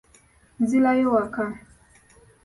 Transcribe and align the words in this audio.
Nzirayo 0.61 1.07
waka. 1.13 1.45